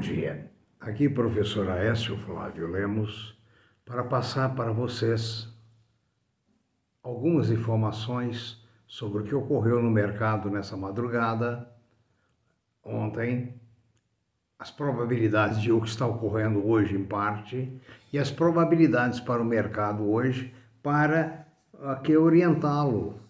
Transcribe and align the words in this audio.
dia. 0.00 0.50
Aqui 0.80 1.10
professor 1.10 1.68
Aécio 1.68 2.16
Flávio 2.16 2.66
Lemos 2.66 3.38
para 3.84 4.02
passar 4.02 4.54
para 4.54 4.72
vocês 4.72 5.46
algumas 7.02 7.50
informações 7.50 8.64
sobre 8.86 9.20
o 9.20 9.24
que 9.24 9.34
ocorreu 9.34 9.82
no 9.82 9.90
mercado 9.90 10.50
nessa 10.50 10.74
madrugada, 10.74 11.70
ontem, 12.82 13.54
as 14.58 14.70
probabilidades 14.70 15.60
de 15.60 15.70
o 15.70 15.80
que 15.82 15.88
está 15.88 16.06
ocorrendo 16.06 16.66
hoje 16.66 16.96
em 16.96 17.04
parte 17.04 17.78
e 18.10 18.18
as 18.18 18.30
probabilidades 18.30 19.20
para 19.20 19.42
o 19.42 19.44
mercado 19.44 20.10
hoje 20.10 20.54
para 20.82 21.46
que 22.02 22.16
orientá-lo, 22.16 23.20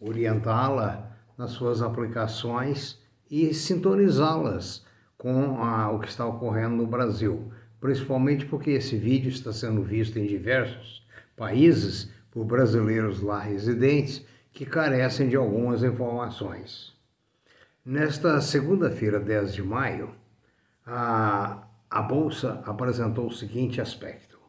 orientá-la 0.00 1.10
nas 1.36 1.50
suas 1.50 1.82
aplicações 1.82 3.00
e 3.28 3.52
sintonizá-las 3.52 4.84
com 5.22 5.62
a, 5.62 5.88
o 5.92 6.00
que 6.00 6.08
está 6.08 6.26
ocorrendo 6.26 6.74
no 6.74 6.84
Brasil, 6.84 7.52
principalmente 7.80 8.44
porque 8.44 8.70
esse 8.70 8.96
vídeo 8.96 9.28
está 9.28 9.52
sendo 9.52 9.80
visto 9.80 10.18
em 10.18 10.26
diversos 10.26 11.06
países 11.36 12.12
por 12.32 12.44
brasileiros 12.44 13.20
lá 13.20 13.38
residentes 13.38 14.26
que 14.52 14.66
carecem 14.66 15.28
de 15.28 15.36
algumas 15.36 15.84
informações. 15.84 16.92
Nesta 17.84 18.40
segunda-feira, 18.40 19.20
10 19.20 19.54
de 19.54 19.62
maio, 19.62 20.12
a, 20.84 21.68
a 21.88 22.02
Bolsa 22.02 22.60
apresentou 22.66 23.28
o 23.28 23.32
seguinte 23.32 23.80
aspecto. 23.80 24.40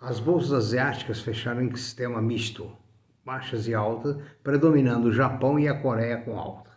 As 0.00 0.18
bolsas 0.18 0.52
asiáticas 0.52 1.20
fecharam 1.20 1.62
em 1.62 1.72
sistema 1.76 2.20
misto, 2.20 2.76
baixas 3.24 3.68
e 3.68 3.74
altas, 3.74 4.16
predominando 4.42 5.10
o 5.10 5.12
Japão 5.12 5.60
e 5.60 5.68
a 5.68 5.80
Coreia 5.80 6.16
com 6.16 6.36
alta. 6.36 6.71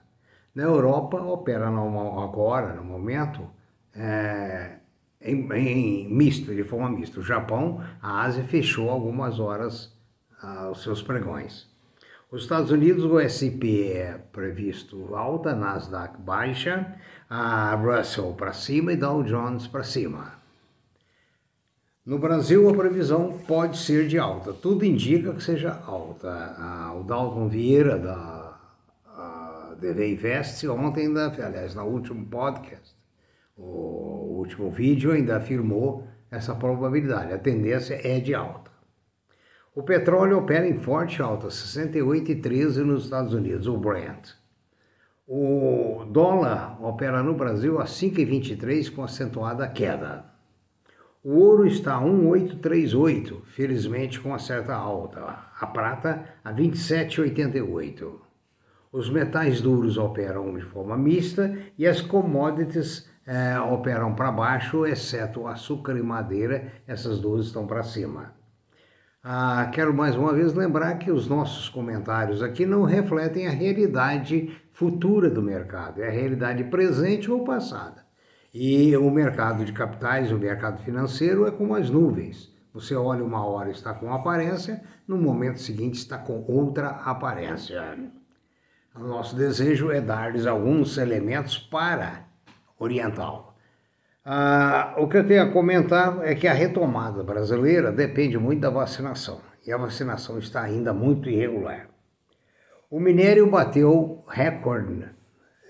Na 0.56 0.64
Europa, 0.64 1.22
opera 1.22 1.70
no, 1.70 2.20
agora, 2.22 2.74
no 2.74 2.84
momento, 2.84 3.46
é, 3.94 4.78
em, 5.22 5.52
em, 5.52 6.10
misto, 6.10 6.56
de 6.56 6.64
forma 6.64 6.90
mista. 6.90 7.20
O 7.20 7.24
Japão, 7.24 7.84
a 8.02 8.22
Ásia 8.22 8.46
fechou 8.46 8.90
algumas 8.90 9.38
horas 9.38 9.94
ah, 10.42 10.70
os 10.72 10.82
seus 10.82 11.02
pregões. 11.02 11.68
Os 12.32 12.44
Estados 12.44 12.72
Unidos, 12.72 13.04
o 13.04 13.20
S&P 13.20 13.92
é 13.92 14.18
previsto 14.32 15.16
alta, 15.16 15.54
Nasdaq 15.54 16.20
baixa, 16.22 16.96
a 17.30 17.76
Russell 17.76 18.34
para 18.34 18.54
cima 18.54 18.94
e 18.94 18.98
Dow 18.98 19.24
Jones 19.24 19.68
para 19.68 19.84
cima. 19.84 20.34
No 22.06 22.20
Brasil, 22.20 22.70
a 22.70 22.74
previsão 22.74 23.40
pode 23.48 23.78
ser 23.78 24.08
de 24.08 24.18
alta. 24.20 24.54
Tudo 24.54 24.86
indica 24.86 25.34
que 25.34 25.44
seja 25.44 25.82
alta. 25.86 26.56
Ah, 26.58 26.94
o 26.96 27.04
Dalton 27.04 27.48
Vieira, 27.48 27.98
da 27.98 28.45
DV 29.80 30.14
Invest 30.14 30.68
ontem 30.68 31.08
ainda, 31.08 31.28
aliás, 31.28 31.76
no 31.76 31.84
último 31.84 32.26
podcast, 32.26 32.96
o 33.58 34.38
último 34.38 34.70
vídeo 34.70 35.12
ainda 35.12 35.38
afirmou 35.38 36.08
essa 36.30 36.56
probabilidade. 36.56 37.34
A 37.34 37.38
tendência 37.38 38.00
é 38.04 38.20
de 38.20 38.34
alta. 38.34 38.72
O 39.74 39.84
petróleo 39.84 40.38
opera 40.38 40.68
em 40.68 40.78
forte 40.78 41.22
alta, 41.22 41.48
68,13 41.48 42.78
nos 42.84 43.06
Estados 43.06 43.34
Unidos, 43.34 43.68
o 43.68 43.78
Brent. 43.78 44.32
O 45.28 46.06
dólar 46.10 46.82
opera 46.84 47.22
no 47.24 47.34
Brasil 47.34 47.80
a 47.80 47.86
5,23 47.86 48.94
com 48.94 49.04
acentuada 49.04 49.68
queda. 49.68 50.26
O 51.24 51.40
ouro 51.40 51.66
está 51.66 51.96
a 51.96 52.00
1,838, 52.00 53.42
felizmente 53.48 54.20
com 54.20 54.30
uma 54.30 54.38
certa 54.38 54.76
alta. 54.76 55.20
A 55.60 55.66
prata 55.66 56.24
a 56.44 56.54
27,88. 56.54 58.25
Os 58.96 59.10
metais 59.10 59.60
duros 59.60 59.98
operam 59.98 60.54
de 60.54 60.62
forma 60.62 60.98
mista 60.98 61.54
e 61.78 61.86
as 61.86 62.00
commodities 62.00 63.06
é, 63.28 63.60
operam 63.60 64.16
para 64.16 64.32
baixo, 64.32 64.86
exceto 64.86 65.48
açúcar 65.48 65.98
e 65.98 66.02
madeira, 66.02 66.72
essas 66.88 67.20
duas 67.20 67.48
estão 67.48 67.68
para 67.68 67.84
cima. 67.84 68.34
Ah, 69.22 69.70
quero 69.74 69.94
mais 69.94 70.16
uma 70.16 70.32
vez 70.32 70.54
lembrar 70.54 70.96
que 70.98 71.12
os 71.12 71.28
nossos 71.28 71.68
comentários 71.68 72.42
aqui 72.42 72.66
não 72.66 72.84
refletem 72.84 73.48
a 73.48 73.52
realidade 73.52 74.56
futura 74.72 75.30
do 75.30 75.42
mercado, 75.42 76.02
é 76.02 76.08
a 76.08 76.12
realidade 76.12 76.64
presente 76.64 77.30
ou 77.30 77.44
passada. 77.44 78.06
E 78.54 78.96
o 78.96 79.12
mercado 79.12 79.66
de 79.66 79.74
capitais, 79.74 80.32
o 80.32 80.40
mercado 80.40 80.82
financeiro 80.84 81.46
é 81.46 81.52
como 81.52 81.76
as 81.76 81.90
nuvens. 81.90 82.50
Você 82.74 82.96
olha 82.96 83.26
uma 83.26 83.46
hora 83.46 83.72
está 83.72 83.94
com 83.94 84.14
aparência, 84.14 84.82
no 85.06 85.18
momento 85.18 85.60
seguinte 85.60 85.96
está 85.96 86.18
com 86.18 86.46
outra 86.48 86.88
aparência. 86.88 87.76
O 88.98 89.04
nosso 89.04 89.36
desejo 89.36 89.92
é 89.92 90.00
dar-lhes 90.00 90.48
alguns 90.48 90.98
elementos 90.98 91.58
para 91.58 92.28
orientá-lo. 92.80 93.54
Ah, 94.24 94.96
o 94.98 95.08
que 95.08 95.18
eu 95.18 95.28
tenho 95.28 95.44
a 95.44 95.52
comentar 95.52 96.26
é 96.26 96.34
que 96.34 96.48
a 96.48 96.54
retomada 96.54 97.22
brasileira 97.22 97.92
depende 97.92 98.38
muito 98.38 98.62
da 98.62 98.70
vacinação 98.70 99.42
e 99.68 99.72
a 99.72 99.78
vacinação 99.78 100.40
está 100.40 100.62
ainda 100.62 100.94
muito 100.94 101.30
irregular. 101.30 101.90
O 102.90 103.00
minério 103.00 103.50
bateu 103.50 104.24
recorde 104.28 105.06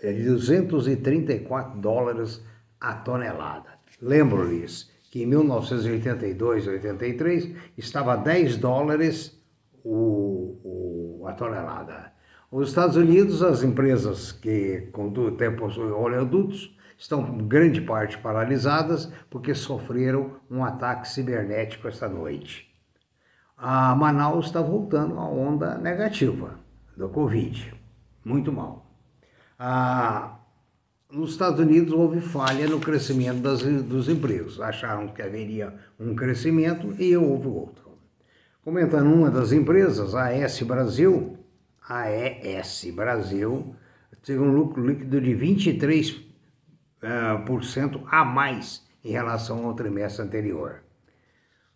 de 0.01 0.23
234 0.23 1.79
dólares 1.79 2.45
a 2.79 2.93
tonelada. 2.93 3.79
Lembro-lhes 3.99 4.91
que 5.09 5.23
em 5.23 5.25
1982 5.25 6.67
83 6.67 7.55
estava 7.77 8.13
a 8.13 8.17
10 8.17 8.57
dólares 8.57 9.41
o, 9.83 10.59
o, 10.63 11.27
a 11.27 11.33
tonelada. 11.33 12.14
Os 12.51 12.69
Estados 12.69 12.95
Unidos, 12.95 13.41
as 13.41 13.63
empresas 13.63 14.31
que 14.31 14.89
têm 15.37 15.91
oleodutos 15.91 16.77
estão 16.97 17.37
grande 17.39 17.81
parte 17.81 18.17
paralisadas 18.17 19.11
porque 19.29 19.53
sofreram 19.53 20.37
um 20.49 20.63
ataque 20.63 21.07
cibernético 21.07 21.87
esta 21.87 22.07
noite. 22.07 22.73
A 23.57 23.95
Manaus 23.95 24.47
está 24.47 24.61
voltando 24.61 25.17
à 25.17 25.27
onda 25.27 25.77
negativa 25.77 26.59
do 26.95 27.09
Covid, 27.09 27.73
muito 28.23 28.51
mal. 28.51 28.85
Ah, 29.57 30.39
nos 31.11 31.31
Estados 31.31 31.59
Unidos 31.59 31.93
houve 31.93 32.19
falha 32.19 32.67
no 32.67 32.79
crescimento 32.79 33.39
das, 33.39 33.61
dos 33.61 34.09
empregos. 34.09 34.59
Acharam 34.59 35.07
que 35.07 35.21
haveria 35.21 35.73
um 35.99 36.15
crescimento 36.15 36.93
e 36.99 37.15
houve 37.15 37.47
outro. 37.47 37.97
Comentando 38.63 39.13
uma 39.13 39.29
das 39.29 39.51
empresas, 39.51 40.15
a 40.15 40.31
S 40.33 40.63
Brasil, 40.65 41.37
AES 41.87 42.91
Brasil 42.95 43.75
teve 44.23 44.39
um 44.39 44.51
lucro 44.51 44.83
líquido 44.83 45.21
de 45.21 45.35
23% 45.35 46.15
uh, 47.03 47.03
eh, 47.03 48.01
a 48.09 48.25
mais 48.25 48.83
em 49.03 49.11
relação 49.11 49.65
ao 49.65 49.75
trimestre 49.75 50.25
anterior. 50.25 50.81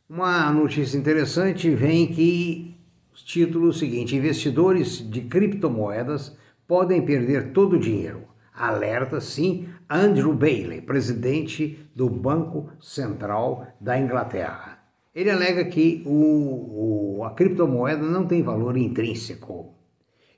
Uma 0.10 0.52
notícia 0.52 0.98
interessante 0.98 1.70
vem 1.70 2.08
que 2.08 2.76
título 3.14 3.72
seguinte: 3.72 4.16
investidores 4.16 4.98
de 5.08 5.22
criptomoedas 5.22 6.36
podem 6.68 7.06
perder 7.06 7.52
todo 7.52 7.76
o 7.76 7.80
dinheiro. 7.80 8.24
Alerta 8.52 9.22
sim 9.22 9.70
Andrew 9.88 10.34
Bailey, 10.34 10.82
presidente 10.82 11.88
do 11.96 12.10
Banco 12.10 12.72
Central 12.82 13.68
da 13.80 13.98
Inglaterra. 14.00 14.80
Ele 15.14 15.30
alega 15.30 15.66
que 15.66 16.02
o, 16.06 17.20
o, 17.20 17.24
a 17.24 17.32
criptomoeda 17.32 18.04
não 18.04 18.26
tem 18.26 18.42
valor 18.42 18.76
intrínseco 18.76 19.79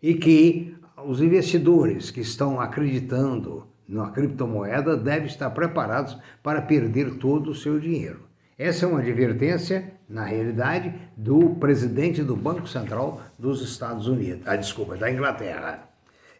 e 0.01 0.15
que 0.15 0.75
os 1.05 1.21
investidores 1.21 2.11
que 2.11 2.21
estão 2.21 2.59
acreditando 2.59 3.67
na 3.87 4.09
criptomoeda 4.09 4.95
devem 4.95 5.27
estar 5.27 5.49
preparados 5.49 6.17
para 6.41 6.61
perder 6.61 7.15
todo 7.15 7.51
o 7.51 7.55
seu 7.55 7.79
dinheiro. 7.79 8.21
Essa 8.57 8.85
é 8.85 8.87
uma 8.87 8.99
advertência, 8.99 9.93
na 10.07 10.23
realidade, 10.23 10.93
do 11.17 11.55
presidente 11.55 12.21
do 12.21 12.35
Banco 12.35 12.67
Central 12.67 13.21
dos 13.37 13.61
Estados 13.61 14.07
Unidos, 14.07 14.47
ah, 14.47 14.55
desculpa, 14.55 14.95
da 14.95 15.11
Inglaterra. 15.11 15.89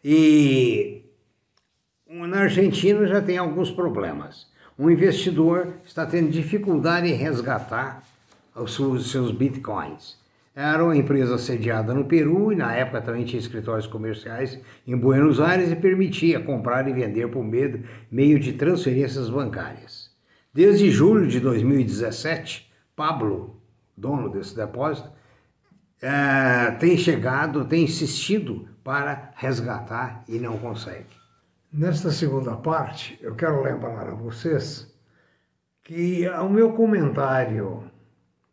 E 0.03 1.03
na 2.07 2.41
Argentina 2.41 3.05
já 3.07 3.21
tem 3.21 3.37
alguns 3.37 3.71
problemas. 3.71 4.47
Um 4.77 4.89
investidor 4.89 5.73
está 5.83 6.05
tendo 6.05 6.29
dificuldade 6.29 7.07
em 7.07 7.15
resgatar 7.15 8.03
os 8.55 8.75
seus 8.75 9.31
bitcoins. 9.31 10.20
Era 10.53 10.83
uma 10.83 10.97
empresa 10.97 11.37
sediada 11.37 11.93
no 11.93 12.05
Peru 12.05 12.51
e 12.51 12.57
na 12.57 12.75
época 12.75 13.01
também 13.01 13.23
tinha 13.23 13.39
escritórios 13.39 13.87
comerciais 13.87 14.59
em 14.85 14.97
Buenos 14.97 15.39
Aires 15.39 15.71
e 15.71 15.75
permitia 15.77 16.41
comprar 16.41 16.89
e 16.89 16.93
vender 16.93 17.29
por 17.29 17.43
meio 17.43 18.37
de 18.37 18.53
transferências 18.53 19.29
bancárias. 19.29 20.11
Desde 20.53 20.91
julho 20.91 21.25
de 21.27 21.39
2017, 21.39 22.69
Pablo, 22.93 23.61
dono 23.95 24.29
desse 24.29 24.53
depósito, 24.53 25.09
é, 26.01 26.71
tem 26.71 26.97
chegado, 26.97 27.63
tem 27.63 27.85
insistido 27.85 28.67
para 28.83 29.31
resgatar 29.35 30.23
e 30.27 30.37
não 30.37 30.57
consegue. 30.57 31.15
Nesta 31.71 32.11
segunda 32.11 32.57
parte, 32.57 33.17
eu 33.21 33.35
quero 33.35 33.63
lembrar 33.63 34.09
a 34.09 34.15
vocês 34.15 34.93
que 35.83 36.27
o 36.27 36.49
meu 36.49 36.73
comentário 36.73 37.89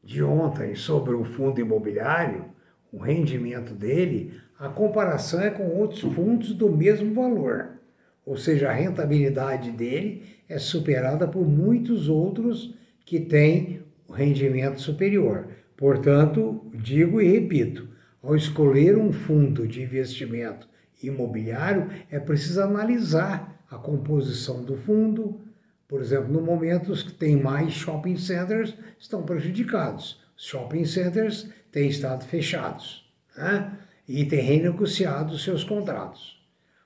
de 0.03 0.23
ontem 0.23 0.75
sobre 0.75 1.15
o 1.15 1.25
fundo 1.25 1.61
imobiliário, 1.61 2.47
o 2.93 2.99
rendimento 2.99 3.75
dele, 3.75 4.33
a 4.59 4.69
comparação 4.69 5.41
é 5.41 5.51
com 5.51 5.69
outros 5.69 6.01
fundos 6.01 6.55
do 6.55 6.71
mesmo 6.71 7.15
valor. 7.15 7.79
Ou 8.25 8.37
seja, 8.37 8.69
a 8.71 8.73
rentabilidade 8.73 9.71
dele 9.71 10.23
é 10.49 10.59
superada 10.59 11.27
por 11.27 11.47
muitos 11.47 12.09
outros 12.09 12.75
que 13.05 13.21
têm 13.21 13.83
rendimento 14.11 14.81
superior. 14.81 15.49
Portanto, 15.77 16.61
digo 16.75 17.21
e 17.21 17.29
repito, 17.29 17.89
ao 18.23 18.35
escolher 18.35 18.97
um 18.97 19.13
fundo 19.13 19.67
de 19.67 19.83
investimento 19.83 20.69
imobiliário, 21.03 21.89
é 22.11 22.19
preciso 22.19 22.61
analisar 22.61 23.65
a 23.71 23.77
composição 23.77 24.63
do 24.63 24.77
fundo. 24.77 25.41
Por 25.89 26.03
exemplo, 26.03 26.31
no 26.31 26.43
momento 26.43 26.93
os 26.93 27.03
que 27.03 27.13
têm 27.13 27.43
mais 27.43 27.73
shopping 27.73 28.19
centers 28.19 28.75
estão 28.99 29.23
prejudicados. 29.23 30.23
Os 30.37 30.45
shopping 30.45 30.85
centers 30.85 31.51
têm 31.73 31.89
estado 31.89 32.27
fechados 32.27 33.11
né? 33.35 33.79
e 34.07 34.27
têm 34.27 34.43
renegociado 34.43 35.39
seus 35.39 35.65
contratos. 35.65 36.39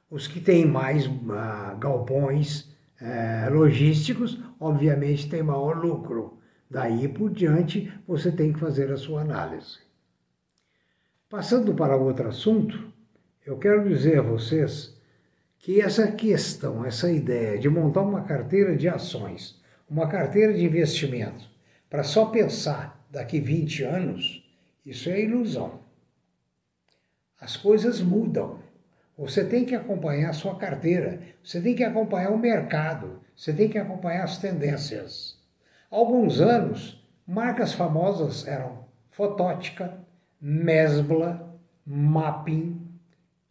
Os 0.08 0.28
que 0.28 0.40
têm 0.40 0.64
mais 0.64 1.06
uh, 1.06 1.76
galpões 1.78 2.72
uh, 3.00 3.52
logísticos, 3.52 4.38
obviamente, 4.60 5.28
têm 5.28 5.42
maior 5.42 5.76
lucro. 5.82 6.38
Daí 6.70 7.08
por 7.08 7.30
diante, 7.30 7.92
você 8.06 8.30
tem 8.30 8.52
que 8.52 8.60
fazer 8.60 8.92
a 8.92 8.96
sua 8.96 9.22
análise. 9.22 9.80
Passando 11.28 11.74
para 11.74 11.96
outro 11.96 12.28
assunto, 12.28 12.92
eu 13.44 13.58
quero 13.58 13.88
dizer 13.88 14.20
a 14.20 14.22
vocês 14.22 14.91
que 15.62 15.80
essa 15.80 16.10
questão, 16.10 16.84
essa 16.84 17.10
ideia 17.10 17.56
de 17.56 17.68
montar 17.68 18.02
uma 18.02 18.22
carteira 18.24 18.76
de 18.76 18.88
ações, 18.88 19.62
uma 19.88 20.08
carteira 20.08 20.52
de 20.52 20.64
investimento, 20.64 21.48
para 21.88 22.02
só 22.02 22.26
pensar 22.26 23.00
daqui 23.08 23.38
20 23.38 23.84
anos, 23.84 24.44
isso 24.84 25.08
é 25.08 25.20
ilusão. 25.20 25.82
As 27.40 27.56
coisas 27.56 28.00
mudam. 28.00 28.58
Você 29.16 29.44
tem 29.44 29.64
que 29.64 29.76
acompanhar 29.76 30.30
a 30.30 30.32
sua 30.32 30.56
carteira, 30.56 31.20
você 31.44 31.60
tem 31.60 31.76
que 31.76 31.84
acompanhar 31.84 32.32
o 32.32 32.38
mercado, 32.38 33.20
você 33.36 33.52
tem 33.52 33.68
que 33.68 33.78
acompanhar 33.78 34.24
as 34.24 34.38
tendências. 34.38 35.38
Há 35.88 35.94
alguns 35.94 36.40
anos, 36.40 37.06
marcas 37.24 37.72
famosas 37.72 38.48
eram 38.48 38.84
Fotótica, 39.12 39.96
Mesbla, 40.40 41.56
Mapping, 41.86 42.80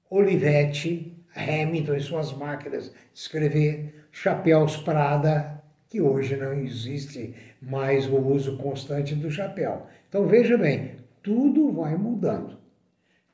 Olivetti, 0.10 1.11
Hamilton 1.36 1.96
e 1.96 2.02
suas 2.02 2.34
máquinas 2.34 2.92
escrever, 3.14 4.06
chapéus 4.12 4.78
Prada, 4.78 5.62
que 5.88 6.02
hoje 6.02 6.36
não 6.36 6.54
existe 6.54 7.34
mais 7.62 8.08
o 8.08 8.18
uso 8.18 8.58
constante 8.58 9.14
do 9.16 9.30
chapéu. 9.30 9.88
Então 10.08 10.26
veja 10.28 10.58
bem, 10.58 10.96
tudo 11.22 11.72
vai 11.72 11.96
mudando. 11.96 12.58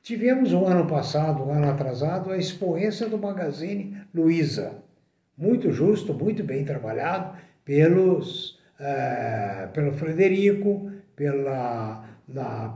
Tivemos 0.02 0.52
um 0.52 0.66
ano 0.66 0.86
passado, 0.86 1.44
um 1.44 1.52
ano 1.52 1.70
atrasado, 1.70 2.30
a 2.30 2.36
expoência 2.36 3.08
do 3.08 3.18
Magazine 3.18 4.02
Luiza. 4.14 4.82
Muito 5.36 5.70
justo, 5.70 6.14
muito 6.14 6.42
bem 6.42 6.64
trabalhado 6.64 7.36
pelos, 7.64 8.58
é, 8.80 9.68
pelo 9.72 9.92
Frederico, 9.92 10.90
pela 11.14 12.04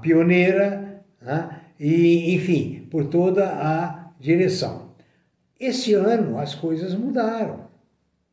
pioneira, 0.00 1.02
né? 1.20 1.60
e, 1.78 2.34
enfim, 2.34 2.86
por 2.90 3.06
toda 3.06 3.46
a 3.48 4.12
direção. 4.20 4.91
Esse 5.62 5.94
ano 5.94 6.40
as 6.40 6.56
coisas 6.56 6.92
mudaram, 6.92 7.68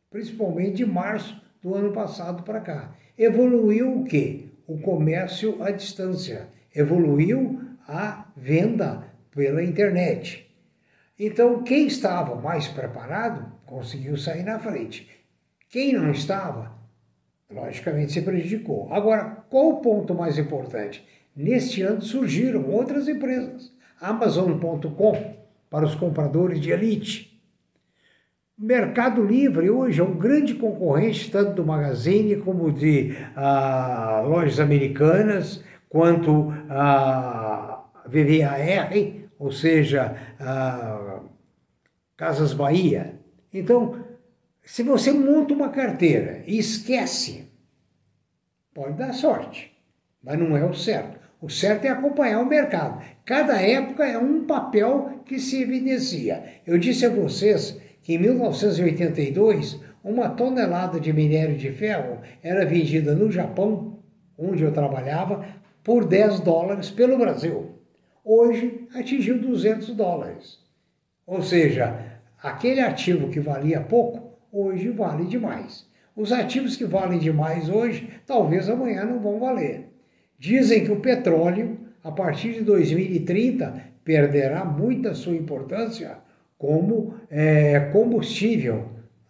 principalmente 0.10 0.78
de 0.78 0.86
março 0.88 1.40
do 1.62 1.76
ano 1.76 1.94
passado 1.94 2.42
para 2.42 2.60
cá. 2.60 2.96
Evoluiu 3.16 4.00
o 4.00 4.04
quê? 4.04 4.46
O 4.66 4.80
comércio 4.80 5.62
à 5.62 5.70
distância. 5.70 6.48
Evoluiu 6.76 7.62
a 7.88 8.26
venda 8.36 9.04
pela 9.30 9.64
internet. 9.64 10.52
Então, 11.20 11.62
quem 11.62 11.86
estava 11.86 12.34
mais 12.34 12.68
preparado 12.68 13.52
conseguiu 13.64 14.18
sair 14.18 14.42
na 14.42 14.58
frente. 14.58 15.08
Quem 15.70 15.94
não 15.94 16.10
estava, 16.10 16.72
logicamente 17.48 18.12
se 18.12 18.24
prejudicou. 18.24 18.92
Agora, 18.92 19.44
qual 19.52 19.70
o 19.70 19.82
ponto 19.82 20.16
mais 20.16 20.40
importante? 20.40 21.08
Neste 21.36 21.84
ano 21.84 22.02
surgiram 22.02 22.68
outras 22.72 23.08
empresas. 23.08 23.72
Amazon.com 24.02 25.39
para 25.70 25.86
os 25.86 25.96
compradores 25.96 26.60
de 26.60 26.72
elite. 26.72 27.30
Mercado 28.58 29.24
Livre 29.24 29.70
hoje 29.70 30.02
é 30.02 30.04
um 30.04 30.18
grande 30.18 30.54
concorrente 30.54 31.32
tanto 31.32 31.54
do 31.54 31.66
Magazine 31.66 32.36
como 32.38 32.72
de 32.72 33.16
ah, 33.36 34.22
lojas 34.26 34.60
americanas, 34.60 35.64
quanto 35.88 36.54
a 36.70 37.86
VVAR, 38.06 38.92
ou 39.38 39.52
seja, 39.52 40.16
a 40.40 41.22
Casas 42.18 42.54
Bahia. 42.54 43.18
Então, 43.54 44.04
se 44.62 44.84
você 44.84 45.14
monta 45.14 45.54
uma 45.54 45.70
carteira 45.70 46.44
e 46.46 46.58
esquece, 46.58 47.50
pode 48.74 48.98
dar 48.98 49.14
sorte, 49.14 49.72
mas 50.22 50.38
não 50.38 50.58
é 50.58 50.66
o 50.66 50.74
certo. 50.74 51.29
O 51.42 51.50
certo 51.50 51.86
é 51.86 51.90
acompanhar 51.90 52.42
o 52.42 52.46
mercado. 52.46 53.02
Cada 53.24 53.62
época 53.62 54.06
é 54.06 54.18
um 54.18 54.46
papel 54.46 55.22
que 55.26 55.40
se 55.40 55.62
evidencia. 55.62 56.44
Eu 56.68 56.78
disse 56.78 57.06
a 57.06 57.10
vocês 57.10 57.80
que 58.02 58.16
em 58.16 58.18
1982, 58.18 59.80
uma 60.04 60.30
tonelada 60.30 61.00
de 61.00 61.14
minério 61.14 61.56
de 61.56 61.72
ferro 61.72 62.20
era 62.44 62.66
vendida 62.66 63.16
no 63.16 63.32
Japão, 63.32 64.00
onde 64.38 64.64
eu 64.64 64.74
trabalhava, 64.74 65.46
por 65.82 66.06
10 66.06 66.42
dólares 66.42 66.90
pelo 66.90 67.18
Brasil. 67.18 67.80
Hoje 68.24 68.88
atingiu 68.94 69.40
200 69.40 69.96
dólares. 69.96 70.60
Ou 71.26 71.42
seja, 71.42 72.20
aquele 72.44 72.82
ativo 72.82 73.30
que 73.30 73.40
valia 73.40 73.80
pouco, 73.80 74.38
hoje 74.52 74.90
vale 74.90 75.26
demais. 75.26 75.88
Os 76.16 76.34
ativos 76.34 76.76
que 76.76 76.84
valem 76.84 77.18
demais 77.18 77.70
hoje, 77.70 78.10
talvez 78.26 78.70
amanhã 78.70 79.06
não 79.06 79.20
vão 79.20 79.40
valer. 79.40 79.89
Dizem 80.40 80.86
que 80.86 80.92
o 80.92 81.02
petróleo, 81.02 81.78
a 82.02 82.12
partir 82.12 82.54
de 82.54 82.62
2030, 82.62 83.74
perderá 84.06 84.64
muita 84.64 85.14
sua 85.14 85.36
importância 85.36 86.18
como 86.58 87.16
é, 87.30 87.80
combustível, 87.92 88.88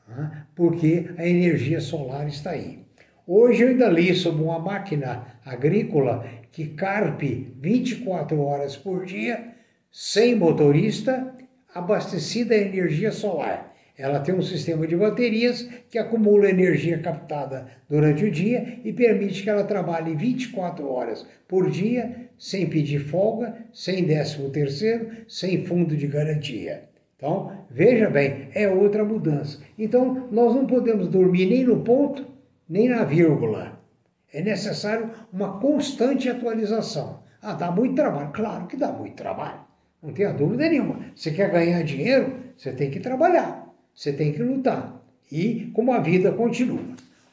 né? 0.07 0.45
porque 0.55 1.09
a 1.17 1.27
energia 1.27 1.81
solar 1.81 2.27
está 2.27 2.51
aí. 2.51 2.85
Hoje 3.25 3.63
eu 3.63 3.69
ainda 3.69 3.89
li 3.89 4.13
sobre 4.13 4.43
uma 4.43 4.59
máquina 4.59 5.39
agrícola 5.43 6.25
que 6.51 6.67
carpe 6.67 7.53
24 7.59 8.39
horas 8.39 8.77
por 8.77 9.05
dia, 9.05 9.49
sem 9.91 10.35
motorista, 10.35 11.35
abastecida 11.73 12.53
a 12.53 12.59
energia 12.59 13.11
solar. 13.11 13.68
Ela 13.99 14.21
tem 14.21 14.33
um 14.33 14.41
sistema 14.41 14.87
de 14.87 14.95
baterias 14.95 15.69
que 15.89 15.97
acumula 15.97 16.49
energia 16.49 16.97
captada 16.99 17.67
durante 17.89 18.23
o 18.23 18.31
dia 18.31 18.79
e 18.85 18.93
permite 18.93 19.43
que 19.43 19.49
ela 19.49 19.65
trabalhe 19.65 20.15
24 20.15 20.89
horas 20.89 21.27
por 21.45 21.69
dia, 21.69 22.29
sem 22.37 22.69
pedir 22.69 22.99
folga, 22.99 23.57
sem 23.73 24.05
décimo 24.05 24.49
terceiro, 24.51 25.09
sem 25.27 25.65
fundo 25.65 25.97
de 25.97 26.07
garantia. 26.07 26.83
Então, 27.17 27.51
veja 27.69 28.09
bem, 28.09 28.47
é 28.55 28.69
outra 28.69 29.03
mudança. 29.03 29.59
Então, 29.77 30.29
nós 30.31 30.55
não 30.55 30.65
podemos 30.65 31.09
dormir 31.09 31.47
nem 31.47 31.65
no 31.65 31.81
ponto, 31.81 32.25
nem 32.69 32.87
na 32.87 33.03
vírgula. 33.03 33.81
É 34.31 34.41
necessário 34.41 35.11
uma 35.33 35.59
constante 35.59 36.29
atualização. 36.29 37.19
Ah, 37.41 37.53
dá 37.53 37.69
muito 37.69 37.95
trabalho. 37.95 38.31
Claro 38.31 38.65
que 38.65 38.77
dá 38.77 38.93
muito 38.93 39.15
trabalho. 39.15 39.59
Não 40.01 40.13
tenha 40.13 40.31
dúvida 40.31 40.69
nenhuma. 40.69 41.01
Você 41.13 41.31
quer 41.31 41.51
ganhar 41.51 41.83
dinheiro, 41.83 42.37
você 42.55 42.71
tem 42.71 42.89
que 42.89 43.01
trabalhar. 43.01 43.68
Você 43.99 44.13
tem 44.13 44.31
que 44.31 44.41
lutar. 44.41 45.03
E 45.29 45.69
como 45.73 45.91
a 45.91 45.99
vida 45.99 46.31
continua. 46.31 46.79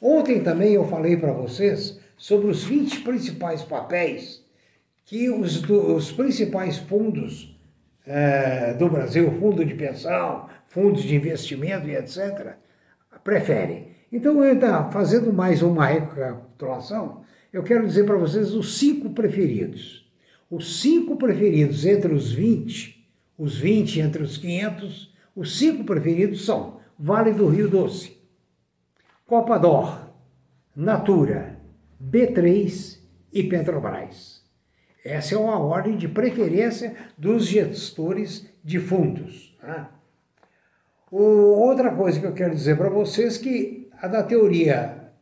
Ontem 0.02 0.42
também 0.42 0.72
eu 0.72 0.84
falei 0.88 1.16
para 1.16 1.32
vocês 1.32 1.96
sobre 2.16 2.48
os 2.48 2.64
20 2.64 3.02
principais 3.02 3.62
papéis 3.62 4.44
que 5.04 5.30
os, 5.30 5.62
os 5.62 6.10
principais 6.10 6.76
fundos 6.76 7.56
é, 8.04 8.74
do 8.74 8.88
Brasil, 8.88 9.30
fundo 9.38 9.64
de 9.64 9.74
pensão, 9.74 10.48
fundos 10.66 11.04
de 11.04 11.14
investimento 11.14 11.86
e 11.86 11.94
etc., 11.94 12.54
preferem. 13.22 13.86
Então, 14.10 14.36
tá 14.58 14.90
fazendo 14.90 15.32
mais 15.32 15.62
uma 15.62 15.86
recapitulação, 15.86 17.22
eu 17.52 17.62
quero 17.62 17.86
dizer 17.86 18.04
para 18.04 18.16
vocês 18.16 18.52
os 18.52 18.76
cinco 18.76 19.10
preferidos. 19.10 20.04
Os 20.50 20.80
cinco 20.80 21.14
preferidos 21.14 21.86
entre 21.86 22.12
os 22.12 22.32
20, 22.32 23.08
os 23.38 23.56
20 23.56 24.00
entre 24.00 24.24
os 24.24 24.36
500, 24.36 25.15
os 25.36 25.58
cinco 25.58 25.84
preferidos 25.84 26.46
são 26.46 26.80
Vale 26.98 27.32
do 27.32 27.46
Rio 27.46 27.68
Doce, 27.68 28.16
Copa 29.26 29.58
Dor, 29.58 30.10
Natura, 30.74 31.60
B3 32.02 32.98
e 33.30 33.42
Petrobras. 33.42 34.42
Essa 35.04 35.34
é 35.34 35.38
uma 35.38 35.58
ordem 35.58 35.96
de 35.98 36.08
preferência 36.08 36.96
dos 37.18 37.46
gestores 37.46 38.50
de 38.64 38.80
fundos. 38.80 39.54
Né? 39.62 39.86
Outra 41.10 41.94
coisa 41.94 42.18
que 42.18 42.26
eu 42.26 42.32
quero 42.32 42.54
dizer 42.54 42.78
para 42.78 42.88
vocês 42.88 43.38
é 43.38 43.42
que 43.42 43.90
a 44.00 44.08
da 44.08 44.22
teoria 44.22 45.12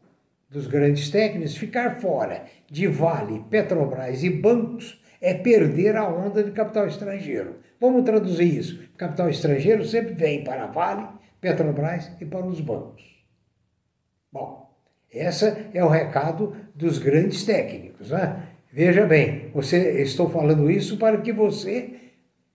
dos 0.49 0.69
grandes 0.69 1.11
técnicos, 1.11 1.57
ficar 1.57 2.01
fora 2.01 2.45
de 2.71 2.87
Vale, 2.87 3.45
Petrobras 3.51 4.23
e 4.23 4.31
bancos 4.31 5.03
é 5.21 5.35
perder 5.35 5.97
a 5.97 6.09
onda 6.09 6.45
de 6.45 6.53
capital 6.53 6.87
estrangeiro. 6.87 7.57
Vamos 7.81 8.05
traduzir 8.05 8.57
isso. 8.57 8.84
Capital 8.97 9.29
estrangeiro 9.29 9.85
sempre 9.85 10.15
vem 10.15 10.45
para 10.45 10.65
a 10.65 10.67
Vale, 10.67 11.07
Petrobras 11.41 12.11
e 12.21 12.25
para 12.25 12.47
os 12.47 12.61
bancos. 12.61 13.03
Bom, 14.33 14.71
esse 15.11 15.69
é 15.73 15.85
o 15.85 15.89
recado 15.89 16.57
dos 16.75 16.99
grandes 16.99 17.45
técnicos. 17.45 18.11
Né? 18.11 18.43
Veja 18.73 19.07
bem, 19.07 19.51
você, 19.53 20.03
estou 20.03 20.29
falando 20.31 20.71
isso 20.71 20.97
para 20.97 21.21
que 21.21 21.33
você 21.33 21.95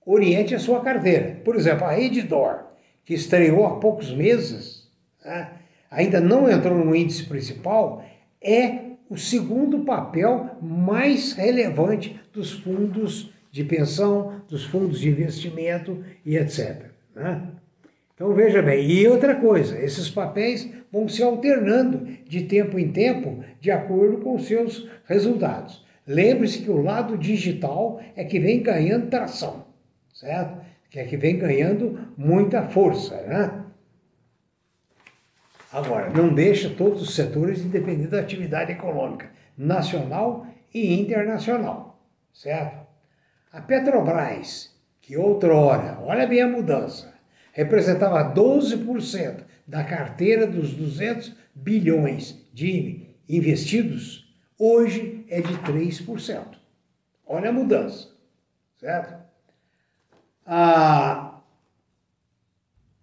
oriente 0.06 0.56
a 0.56 0.60
sua 0.60 0.82
carteira. 0.82 1.40
Por 1.44 1.56
exemplo, 1.56 1.86
a 1.86 2.00
Edidor, 2.00 2.66
que 3.06 3.14
estreou 3.14 3.66
há 3.66 3.80
poucos 3.80 4.14
meses, 4.14 4.90
né? 5.24 5.52
ainda 5.92 6.20
não 6.20 6.50
entrou 6.50 6.78
no 6.78 6.96
índice 6.96 7.26
principal, 7.26 8.04
é 8.42 8.90
o 9.10 9.18
segundo 9.18 9.80
papel 9.80 10.58
mais 10.62 11.34
relevante 11.34 12.20
dos 12.32 12.52
fundos 12.52 13.34
de 13.52 13.64
pensão, 13.64 14.42
dos 14.48 14.66
fundos 14.66 15.00
de 15.00 15.10
investimento 15.10 16.04
e 16.26 16.38
etc. 16.38 16.86
Né? 17.16 17.50
Então 18.14 18.34
veja 18.34 18.62
bem, 18.62 18.86
e 18.86 19.08
outra 19.08 19.36
coisa, 19.36 19.80
esses 19.80 20.10
papéis 20.10 20.70
vão 20.92 21.08
se 21.08 21.24
alternando 21.24 22.06
de 22.28 22.44
tempo 22.44 22.78
em 22.78 22.92
tempo 22.92 23.44
de 23.62 23.72
acordo 23.72 24.18
com 24.18 24.38
seus 24.38 24.90
resultados. 25.06 25.86
Lembre-se 26.06 26.64
que 26.64 26.70
o 26.70 26.82
lado 26.82 27.18
digital 27.18 28.02
é 28.16 28.24
que 28.24 28.40
vem 28.40 28.62
ganhando 28.62 29.10
tração, 29.10 29.68
certo? 30.14 30.60
Que 30.90 31.00
é 31.00 31.06
que 31.06 31.16
vem 31.16 31.38
ganhando 31.38 32.00
muita 32.18 32.68
força, 32.68 33.16
né? 33.22 33.64
Agora, 35.72 36.10
não 36.10 36.34
deixa 36.34 36.70
todos 36.72 37.02
os 37.02 37.14
setores 37.14 37.64
depender 37.64 38.08
da 38.08 38.20
atividade 38.20 38.72
econômica 38.72 39.30
nacional 39.56 40.48
e 40.74 41.00
internacional, 41.00 42.04
certo? 42.34 42.89
A 43.52 43.62
Petrobras, 43.62 44.70
que 45.02 45.18
outrora, 45.18 46.00
olha 46.04 46.28
bem 46.28 46.42
a 46.42 46.48
mudança, 46.48 47.14
representava 47.52 48.32
12% 48.34 49.44
da 49.68 49.84
carteira 49.84 50.46
dos 50.46 50.74
200 50.74 51.36
bilhões 51.56 52.48
de 52.54 53.08
investidos, 53.28 54.32
hoje 54.58 55.26
é 55.30 55.42
de 55.42 55.58
3%. 55.60 56.60
Olha 57.26 57.50
a 57.50 57.54
mudança, 57.54 58.10
certo? 58.78 59.20
Ah, 60.46 61.42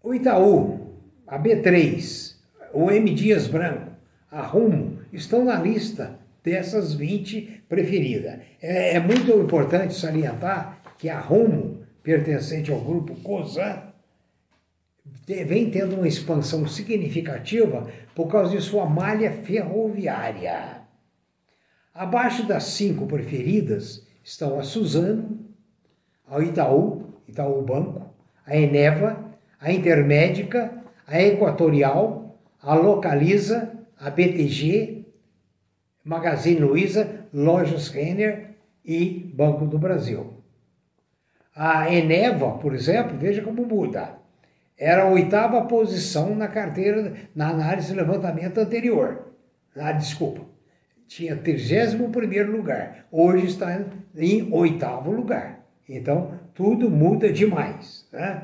o 0.00 0.14
Itaú, 0.14 0.96
a 1.26 1.38
B3, 1.38 2.36
o 2.72 2.88
M. 2.90 3.12
Dias 3.14 3.48
Branco, 3.48 3.90
a 4.30 4.42
Rumo, 4.42 5.00
estão 5.12 5.44
na 5.44 5.60
lista 5.60 6.20
dessas 6.46 6.94
20 6.94 7.64
preferidas. 7.68 8.38
É, 8.62 8.94
é 8.94 9.00
muito 9.00 9.32
importante 9.32 9.94
salientar 9.94 10.80
que 10.96 11.10
a 11.10 11.18
Rumo, 11.18 11.84
pertencente 12.04 12.70
ao 12.70 12.78
grupo 12.80 13.16
COSAN, 13.16 13.82
vem 15.26 15.68
tendo 15.70 15.96
uma 15.96 16.06
expansão 16.06 16.64
significativa 16.68 17.88
por 18.14 18.28
causa 18.28 18.56
de 18.56 18.62
sua 18.62 18.86
malha 18.86 19.32
ferroviária. 19.32 20.82
Abaixo 21.92 22.46
das 22.46 22.62
cinco 22.62 23.06
preferidas 23.06 24.06
estão 24.22 24.56
a 24.56 24.62
Suzano, 24.62 25.44
a 26.28 26.40
Itaú, 26.40 27.12
Itaú 27.26 27.60
Banco, 27.62 28.14
a 28.46 28.56
Eneva, 28.56 29.36
a 29.60 29.72
Intermédica, 29.72 30.72
a 31.08 31.20
Equatorial, 31.20 32.38
a 32.62 32.74
Localiza, 32.74 33.72
a 33.98 34.10
BTG, 34.10 35.05
Magazine 36.06 36.60
Luiza, 36.60 37.26
Lojas 37.34 37.88
Renner 37.88 38.54
e 38.84 39.30
Banco 39.34 39.66
do 39.66 39.78
Brasil. 39.78 40.42
A 41.54 41.92
Eneva, 41.92 42.52
por 42.52 42.74
exemplo, 42.74 43.18
veja 43.18 43.42
como 43.42 43.66
muda 43.66 44.16
era 44.78 45.02
a 45.02 45.08
oitava 45.08 45.62
posição 45.62 46.34
na 46.34 46.48
carteira, 46.48 47.14
na 47.34 47.48
análise 47.48 47.88
de 47.88 47.94
levantamento 47.94 48.58
anterior. 48.58 49.32
Ah, 49.74 49.92
desculpa, 49.92 50.42
tinha 51.06 51.36
31 51.36 52.50
lugar, 52.50 53.06
hoje 53.10 53.46
está 53.46 53.84
em 54.14 54.52
oitavo 54.52 55.10
lugar. 55.10 55.64
Então, 55.88 56.38
tudo 56.52 56.90
muda 56.90 57.32
demais. 57.32 58.06
Né? 58.12 58.42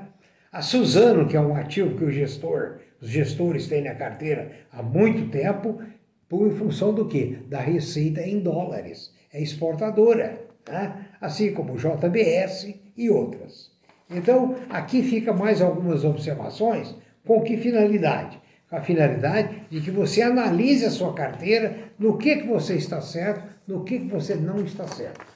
A 0.51 0.63
Suzano, 0.63 1.27
que 1.27 1.37
é 1.37 1.41
um 1.41 1.57
ativo 1.57 1.97
que 1.97 2.05
o 2.05 2.11
gestor, 2.11 2.79
os 3.01 3.09
gestores 3.09 3.67
têm 3.67 3.83
na 3.83 3.95
carteira 3.95 4.53
há 4.71 4.83
muito 4.83 5.29
tempo, 5.31 5.83
por 6.33 6.51
função 6.53 6.95
do 6.95 7.05
quê? 7.05 7.41
Da 7.47 7.61
receita 7.61 8.23
em 8.23 8.41
dólares. 8.41 9.13
É 9.31 9.43
exportadora, 9.43 10.43
né? 10.67 11.09
assim 11.21 11.53
como 11.53 11.77
JBS 11.77 12.75
e 12.97 13.11
outras. 13.11 13.71
Então, 14.09 14.57
aqui 14.71 15.03
fica 15.03 15.31
mais 15.35 15.61
algumas 15.61 16.07
observações. 16.07 16.95
Com 17.27 17.43
que 17.43 17.59
finalidade? 17.59 18.41
Com 18.71 18.77
a 18.77 18.81
finalidade 18.81 19.67
de 19.69 19.83
que 19.83 19.91
você 19.91 20.23
analise 20.23 20.87
a 20.87 20.91
sua 20.91 21.13
carteira, 21.13 21.93
no 21.99 22.17
que, 22.17 22.37
que 22.37 22.47
você 22.47 22.77
está 22.77 23.03
certo, 23.03 23.47
no 23.69 23.85
que, 23.85 23.99
que 23.99 24.09
você 24.09 24.35
não 24.35 24.57
está 24.65 24.87
certo. 24.87 25.27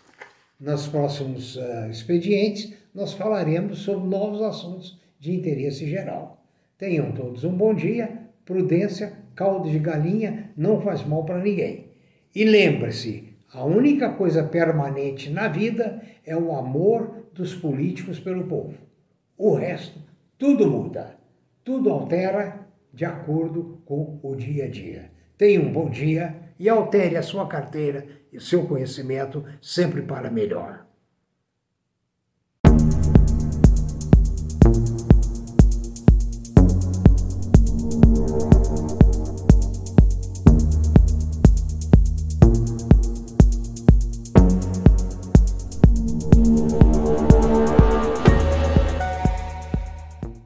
Nos 0.59 0.87
próximos 0.87 1.57
uh, 1.57 1.91
expedientes, 1.91 2.73
nós 2.95 3.13
falaremos 3.13 3.81
sobre 3.81 4.09
novos 4.09 4.41
assuntos 4.41 4.99
de 5.21 5.35
interesse 5.35 5.87
geral. 5.87 6.43
Tenham 6.79 7.13
todos 7.13 7.45
um 7.45 7.53
bom 7.53 7.75
dia, 7.75 8.19
prudência, 8.47 9.26
caldo 9.37 9.71
de 9.71 9.79
galinha 9.79 10.51
não 10.57 10.81
faz 10.81 11.05
mal 11.05 11.25
para 11.25 11.39
ninguém. 11.39 11.93
E 12.35 12.45
lembre-se, 12.45 13.37
a 13.53 13.65
única 13.65 14.11
coisa 14.11 14.43
permanente 14.43 15.31
na 15.31 15.47
vida 15.47 16.03
é 16.25 16.37
o 16.37 16.53
amor 16.57 17.29
dos 17.33 17.55
políticos 17.55 18.19
pelo 18.19 18.45
povo. 18.45 18.75
O 19.39 19.55
resto, 19.55 20.01
tudo 20.39 20.69
muda, 20.69 21.17
tudo 21.63 21.91
altera 21.91 22.67
de 22.93 23.05
acordo 23.05 23.83
com 23.85 24.19
o 24.23 24.35
dia 24.35 24.65
a 24.65 24.69
dia. 24.69 25.11
Tenha 25.37 25.61
um 25.61 25.71
bom 25.71 25.91
dia 25.91 26.35
e 26.59 26.69
altere 26.69 27.17
a 27.17 27.23
sua 27.23 27.47
carteira 27.47 28.07
e 28.33 28.39
o 28.39 28.41
seu 28.41 28.67
conhecimento 28.67 29.45
sempre 29.61 30.03
para 30.03 30.31
melhor. 30.31 30.86